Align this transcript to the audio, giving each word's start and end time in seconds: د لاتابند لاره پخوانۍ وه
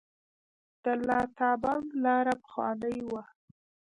د 0.83 0.85
لاتابند 1.07 1.87
لاره 2.03 2.33
پخوانۍ 2.41 2.97
وه 3.09 3.23